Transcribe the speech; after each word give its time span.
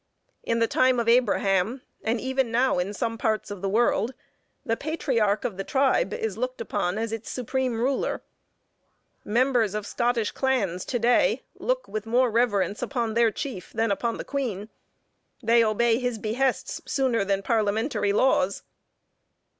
In 0.41 0.57
the 0.57 0.65
time 0.67 0.99
of 0.99 1.07
Abraham, 1.07 1.83
and 2.03 2.19
even 2.19 2.49
now 2.49 2.79
in 2.79 2.91
some 2.91 3.19
parts 3.19 3.51
of 3.51 3.61
the 3.61 3.69
world 3.69 4.15
the 4.65 4.75
Patriarch 4.75 5.45
of 5.45 5.57
the 5.57 5.63
tribe 5.63 6.11
is 6.11 6.39
looked 6.39 6.59
upon 6.59 6.97
as 6.97 7.11
its 7.11 7.29
supreme 7.29 7.79
ruler. 7.79 8.23
Members 9.23 9.75
of 9.75 9.85
Scottish 9.85 10.31
clans 10.31 10.85
to 10.85 10.97
day, 10.97 11.43
look 11.53 11.87
with 11.87 12.07
more 12.07 12.31
reverence 12.31 12.81
upon 12.81 13.13
their 13.13 13.29
chief, 13.29 13.71
than 13.73 13.91
upon 13.91 14.17
the 14.17 14.23
Queen: 14.25 14.69
they 15.43 15.63
obey 15.63 15.99
his 15.99 16.17
behests 16.17 16.81
sooner 16.87 17.23
than 17.23 17.43
parliamentary 17.43 18.11
laws. 18.11 18.63